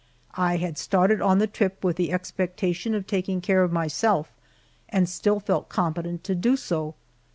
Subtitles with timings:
[0.33, 4.31] I had started on the trip with the expectation of taking care of myself,
[4.89, 6.95] and still felt competent to do so.